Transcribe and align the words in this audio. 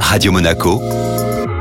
Radio 0.00 0.32
Monaco, 0.32 0.80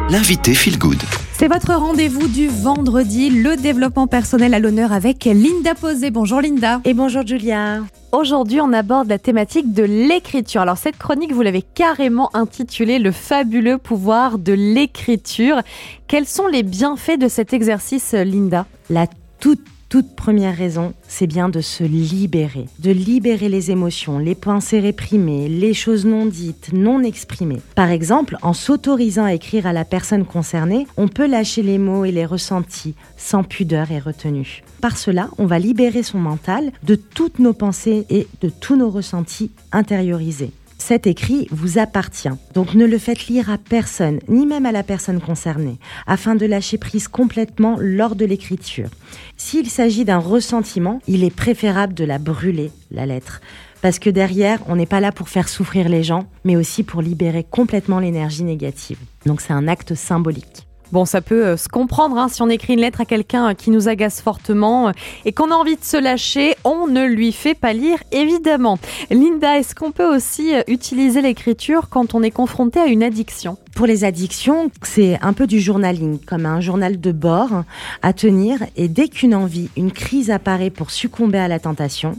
l'invité 0.09 0.53
Feel 0.53 0.77
Good. 0.77 1.01
C'est 1.33 1.47
votre 1.47 1.73
rendez-vous 1.73 2.27
du 2.27 2.47
vendredi, 2.47 3.29
le 3.29 3.57
développement 3.57 4.07
personnel 4.07 4.53
à 4.53 4.59
l'honneur 4.59 4.93
avec 4.93 5.25
Linda 5.25 5.75
Posé. 5.75 6.09
Bonjour 6.11 6.39
Linda. 6.41 6.79
Et 6.85 6.93
bonjour 6.93 7.27
Julia. 7.27 7.81
Aujourd'hui, 8.13 8.61
on 8.61 8.71
aborde 8.71 9.09
la 9.09 9.19
thématique 9.19 9.73
de 9.73 9.83
l'écriture. 9.83 10.61
Alors 10.61 10.77
cette 10.77 10.97
chronique, 10.97 11.33
vous 11.33 11.41
l'avez 11.41 11.61
carrément 11.61 12.29
intitulée 12.33 12.99
Le 12.99 13.11
fabuleux 13.11 13.77
pouvoir 13.77 14.37
de 14.37 14.53
l'écriture. 14.53 15.61
Quels 16.07 16.27
sont 16.27 16.47
les 16.47 16.63
bienfaits 16.63 17.19
de 17.19 17.27
cet 17.27 17.51
exercice, 17.51 18.13
Linda? 18.13 18.65
La 18.89 19.07
toute 19.39 19.65
toute 19.95 20.13
première 20.13 20.57
raison, 20.57 20.93
c'est 21.07 21.25
bien 21.25 21.47
de 21.47 21.61
se 21.61 21.85
libérer, 21.85 22.65
de 22.79 22.91
libérer 22.91 23.47
les 23.47 23.71
émotions, 23.71 24.19
les 24.19 24.35
pensées 24.35 24.81
réprimées, 24.81 25.47
les 25.47 25.73
choses 25.73 26.05
non 26.05 26.25
dites, 26.25 26.73
non 26.73 27.01
exprimées. 27.01 27.61
Par 27.75 27.89
exemple, 27.91 28.35
en 28.41 28.51
s'autorisant 28.51 29.23
à 29.23 29.33
écrire 29.33 29.67
à 29.67 29.71
la 29.71 29.85
personne 29.85 30.25
concernée, 30.25 30.85
on 30.97 31.07
peut 31.07 31.27
lâcher 31.27 31.63
les 31.63 31.77
mots 31.77 32.03
et 32.03 32.11
les 32.11 32.25
ressentis 32.25 32.93
sans 33.15 33.45
pudeur 33.45 33.89
et 33.89 33.99
retenue. 33.99 34.63
Par 34.81 34.97
cela, 34.97 35.29
on 35.37 35.45
va 35.45 35.59
libérer 35.59 36.03
son 36.03 36.19
mental 36.19 36.73
de 36.83 36.95
toutes 36.95 37.39
nos 37.39 37.53
pensées 37.53 38.05
et 38.09 38.27
de 38.41 38.49
tous 38.49 38.75
nos 38.75 38.89
ressentis 38.89 39.49
intériorisés 39.71 40.51
cet 40.85 41.07
écrit 41.07 41.47
vous 41.49 41.79
appartient. 41.79 42.29
Donc 42.53 42.75
ne 42.75 42.85
le 42.85 42.99
faites 42.99 43.25
lire 43.25 43.49
à 43.49 43.57
personne, 43.57 44.19
ni 44.27 44.45
même 44.45 44.67
à 44.67 44.71
la 44.71 44.83
personne 44.83 45.19
concernée, 45.19 45.79
afin 46.05 46.35
de 46.35 46.45
lâcher 46.45 46.77
prise 46.77 47.07
complètement 47.07 47.77
lors 47.79 48.15
de 48.15 48.23
l'écriture. 48.23 48.89
S'il 49.35 49.67
s'agit 49.67 50.05
d'un 50.05 50.19
ressentiment, 50.19 51.01
il 51.07 51.23
est 51.23 51.35
préférable 51.35 51.95
de 51.95 52.03
la 52.03 52.19
brûler, 52.19 52.71
la 52.91 53.07
lettre. 53.07 53.41
Parce 53.81 53.97
que 53.97 54.11
derrière, 54.11 54.59
on 54.67 54.75
n'est 54.75 54.85
pas 54.85 54.99
là 54.99 55.11
pour 55.11 55.27
faire 55.27 55.49
souffrir 55.49 55.89
les 55.89 56.03
gens, 56.03 56.27
mais 56.43 56.55
aussi 56.55 56.83
pour 56.83 57.01
libérer 57.01 57.43
complètement 57.43 57.99
l'énergie 57.99 58.43
négative. 58.43 58.99
Donc 59.25 59.41
c'est 59.41 59.53
un 59.53 59.67
acte 59.67 59.95
symbolique. 59.95 60.64
Bon, 60.91 61.05
ça 61.05 61.21
peut 61.21 61.45
euh, 61.45 61.57
se 61.57 61.67
comprendre 61.67 62.17
hein, 62.17 62.29
si 62.29 62.41
on 62.41 62.49
écrit 62.49 62.73
une 62.73 62.81
lettre 62.81 63.01
à 63.01 63.05
quelqu'un 63.05 63.49
euh, 63.49 63.53
qui 63.53 63.71
nous 63.71 63.87
agace 63.87 64.21
fortement 64.21 64.89
euh, 64.89 64.91
et 65.25 65.31
qu'on 65.31 65.51
a 65.51 65.55
envie 65.55 65.75
de 65.75 65.83
se 65.83 65.97
lâcher, 65.97 66.55
on 66.63 66.87
ne 66.87 67.05
lui 67.05 67.31
fait 67.31 67.55
pas 67.55 67.73
lire, 67.73 67.97
évidemment. 68.11 68.77
Linda, 69.09 69.57
est-ce 69.57 69.73
qu'on 69.73 69.91
peut 69.91 70.15
aussi 70.15 70.53
utiliser 70.67 71.21
l'écriture 71.21 71.89
quand 71.89 72.13
on 72.13 72.21
est 72.21 72.31
confronté 72.31 72.79
à 72.79 72.85
une 72.85 73.03
addiction? 73.03 73.57
Pour 73.75 73.87
les 73.87 74.05
addictions, 74.05 74.71
c'est 74.83 75.19
un 75.21 75.33
peu 75.33 75.47
du 75.47 75.59
journaling, 75.59 76.17
comme 76.19 76.45
un 76.45 76.61
journal 76.61 76.97
de 76.97 77.11
bord 77.11 77.65
à 78.01 78.13
tenir 78.13 78.59
et 78.77 78.87
dès 78.87 79.09
qu'une 79.09 79.35
envie, 79.35 79.69
une 79.75 79.91
crise 79.91 80.31
apparaît 80.31 80.69
pour 80.69 80.91
succomber 80.91 81.39
à 81.39 81.49
la 81.49 81.59
tentation, 81.59 82.17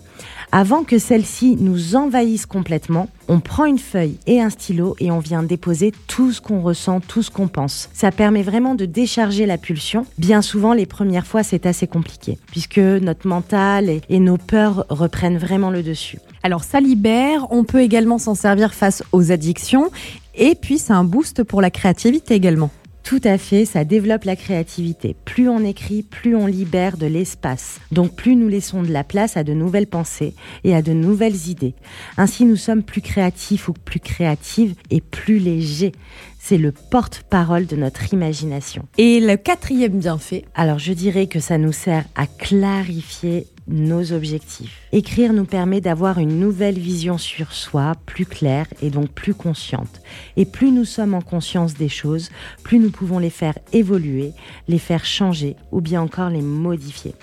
avant 0.53 0.85
que 0.85 0.99
celle-ci 0.99 1.57
nous 1.59 1.97
envahisse 1.97 2.45
complètement, 2.45 3.09
on 3.29 3.41
prend 3.41 3.65
une 3.65 3.79
feuille 3.79 4.19
et 4.27 4.41
un 4.41 4.51
stylo 4.51 4.97
et 5.01 5.11
on 5.11 5.19
vient 5.19 5.43
déposer 5.43 5.93
tout 6.07 6.31
ce 6.31 6.43
qu'on 6.43 6.61
ressent, 6.61 7.01
tout 7.01 7.23
ce 7.23 7.31
qu'on 7.31 7.49
pense. 7.49 7.89
Ça 7.95 8.13
permet 8.13 8.43
vraiment 8.43 8.75
de 8.75 8.85
décharger 8.85 9.47
la 9.47 9.57
pulsion. 9.57 10.07
Bien 10.19 10.43
souvent, 10.43 10.75
les 10.75 10.87
premières 10.87 11.27
fois, 11.27 11.43
c'est 11.43 11.65
assez 11.65 11.87
compliqué, 11.87 12.39
puisque 12.51 12.79
notre 12.79 13.27
mental 13.27 13.89
et, 14.09 14.21
nos 14.21 14.37
peurs 14.37 14.85
reprennent 14.89 15.39
vraiment 15.39 15.71
le 15.71 15.83
dessus. 15.83 16.19
Alors 16.47 16.63
ça 16.63 16.79
libère, 16.79 17.49
on 17.51 17.65
peut 17.65 17.81
également 17.81 18.19
s'en 18.19 18.37
servir 18.37 18.73
face 18.73 19.03
aux 19.11 19.33
addictions, 19.33 19.91
et 20.37 20.55
puis 20.55 20.79
c'est 20.79 20.93
un 20.93 21.03
boost 21.03 21.43
pour 21.43 21.61
la 21.61 21.71
créativité 21.73 22.35
également. 22.35 22.71
Tout 23.03 23.21
à 23.25 23.37
fait, 23.37 23.65
ça 23.65 23.83
développe 23.83 24.23
la 24.23 24.37
créativité. 24.37 25.17
Plus 25.25 25.49
on 25.49 25.65
écrit, 25.65 26.05
plus 26.05 26.37
on 26.37 26.47
libère 26.47 26.99
de 26.99 27.07
l'espace. 27.07 27.81
Donc 27.91 28.15
plus 28.15 28.37
nous 28.37 28.47
laissons 28.47 28.85
de 28.85 28.93
la 28.93 29.03
place 29.03 29.37
à 29.37 29.43
de 29.43 29.55
nouvelles 29.55 29.89
pensées 29.89 30.35
et 30.63 30.73
à 30.73 30.83
de 30.83 30.93
nouvelles 30.93 31.49
idées. 31.49 31.75
Ainsi 32.17 32.45
nous 32.45 32.55
sommes 32.55 32.85
plus 32.85 33.01
créatifs 33.01 33.69
ou 33.69 33.73
plus 33.73 33.99
créatives 33.99 34.77
et 34.91 35.01
plus 35.01 35.41
légers. 35.41 35.93
C'est 36.39 36.59
le 36.59 36.71
porte-parole 36.71 37.67
de 37.67 37.75
notre 37.75 38.13
imagination. 38.13 38.87
Et 38.99 39.19
le 39.19 39.37
quatrième 39.37 39.99
bienfait 39.99 40.45
Alors 40.55 40.79
je 40.79 40.93
dirais 40.93 41.27
que 41.27 41.41
ça 41.41 41.59
nous 41.59 41.73
sert 41.73 42.05
à 42.15 42.29
clarifier 42.29 43.49
nos 43.69 44.13
objectifs. 44.13 44.81
Écrire 44.93 45.33
nous 45.33 45.45
permet 45.45 45.81
d'avoir 45.81 46.19
une 46.19 46.39
nouvelle 46.39 46.79
vision 46.79 47.19
sur 47.19 47.53
soi, 47.53 47.95
plus 48.07 48.27
claire 48.27 48.67
et 48.81 48.91
donc 48.91 49.11
plus 49.11 49.35
consciente. 49.35 50.01
Et 50.37 50.45
plus 50.45 50.71
nous 50.71 50.85
sommes 50.85 51.15
en 51.15 51.21
conscience 51.21 51.75
des 51.75 51.89
choses, 51.89 52.31
plus 52.63 52.79
nous 52.79 52.91
pouvons 52.91 53.19
les 53.19 53.31
faire 53.31 53.59
évoluer, 53.73 54.33
les 54.69 54.79
faire 54.79 55.05
changer 55.05 55.57
ou 55.73 55.81
bien 55.81 56.01
encore 56.01 56.31
les 56.31 56.43
modifier. 56.43 57.15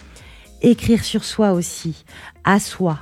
Écrire 0.62 1.04
sur 1.04 1.24
soi 1.24 1.54
aussi, 1.54 2.06
à 2.44 2.60
soi, 2.60 3.00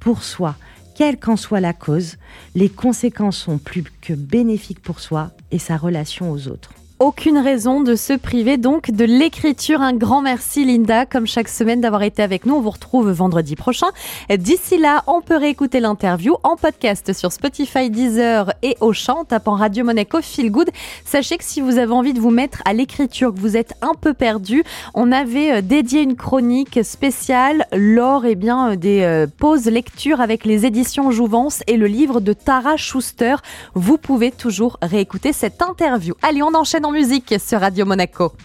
pour 0.00 0.22
soi, 0.22 0.56
quelle 0.94 1.18
qu'en 1.18 1.36
soit 1.36 1.60
la 1.60 1.72
cause, 1.72 2.16
les 2.54 2.68
conséquences 2.68 3.38
sont 3.38 3.58
plus 3.58 3.84
que 4.02 4.12
bénéfiques 4.12 4.82
pour 4.82 5.00
soi 5.00 5.30
et 5.50 5.58
sa 5.58 5.76
relation 5.76 6.30
aux 6.30 6.48
autres 6.48 6.72
aucune 7.02 7.38
raison 7.38 7.80
de 7.80 7.96
se 7.96 8.12
priver 8.12 8.58
donc 8.58 8.92
de 8.92 9.04
l'écriture. 9.04 9.80
Un 9.80 9.92
grand 9.92 10.22
merci 10.22 10.64
Linda, 10.64 11.04
comme 11.04 11.26
chaque 11.26 11.48
semaine 11.48 11.80
d'avoir 11.80 12.04
été 12.04 12.22
avec 12.22 12.46
nous. 12.46 12.54
On 12.54 12.60
vous 12.60 12.70
retrouve 12.70 13.10
vendredi 13.10 13.56
prochain. 13.56 13.88
D'ici 14.30 14.78
là, 14.78 15.02
on 15.08 15.20
peut 15.20 15.36
réécouter 15.36 15.80
l'interview 15.80 16.36
en 16.44 16.54
podcast 16.54 17.12
sur 17.12 17.32
Spotify, 17.32 17.90
Deezer 17.90 18.52
et 18.62 18.76
Auchan 18.80 19.18
en 19.18 19.24
tapant 19.24 19.56
Radio 19.56 19.84
Monaco 19.84 20.22
Feel 20.22 20.52
Good. 20.52 20.70
Sachez 21.04 21.38
que 21.38 21.44
si 21.44 21.60
vous 21.60 21.78
avez 21.78 21.92
envie 21.92 22.12
de 22.12 22.20
vous 22.20 22.30
mettre 22.30 22.62
à 22.66 22.72
l'écriture, 22.72 23.34
que 23.34 23.40
vous 23.40 23.56
êtes 23.56 23.74
un 23.82 23.94
peu 24.00 24.14
perdu, 24.14 24.62
on 24.94 25.10
avait 25.10 25.54
euh, 25.54 25.60
dédié 25.60 26.02
une 26.02 26.14
chronique 26.14 26.84
spéciale 26.84 27.66
lors 27.72 28.24
eh 28.26 28.36
bien, 28.36 28.70
euh, 28.70 28.76
des 28.76 29.02
euh, 29.02 29.26
pauses 29.26 29.66
lecture 29.66 30.20
avec 30.20 30.44
les 30.44 30.66
éditions 30.66 31.10
Jouvence 31.10 31.64
et 31.66 31.76
le 31.76 31.88
livre 31.88 32.20
de 32.20 32.32
Tara 32.32 32.76
Schuster. 32.76 33.34
Vous 33.74 33.98
pouvez 33.98 34.30
toujours 34.30 34.78
réécouter 34.82 35.32
cette 35.32 35.62
interview. 35.62 36.14
Allez, 36.22 36.44
on 36.44 36.54
enchaîne 36.54 36.86
en 36.86 36.91
musique 36.92 37.34
sur 37.40 37.60
Radio 37.60 37.86
Monaco. 37.86 38.32